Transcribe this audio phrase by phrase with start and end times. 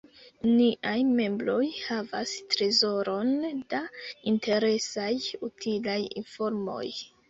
[0.51, 3.31] Niaj membroj havas trezoron
[3.77, 3.85] da
[4.35, 5.15] interesaj,
[5.53, 6.87] utilaj informoj.